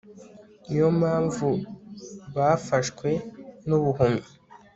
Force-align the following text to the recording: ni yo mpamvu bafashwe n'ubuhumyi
ni 0.67 0.75
yo 0.81 0.87
mpamvu 0.99 1.47
bafashwe 2.35 3.09
n'ubuhumyi 3.67 4.25